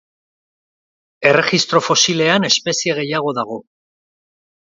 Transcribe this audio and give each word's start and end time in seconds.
Erregistro 1.31 1.81
fosilean 1.89 2.49
espezie 2.49 2.97
gehiago 3.01 3.37
dago. 3.41 3.59